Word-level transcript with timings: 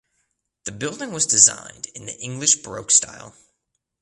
The 0.63 0.71
building 0.71 1.11
was 1.11 1.27
designed 1.27 1.85
in 1.93 2.07
the 2.07 2.17
English 2.19 2.63
Baroque 2.63 2.89
style. 2.89 3.35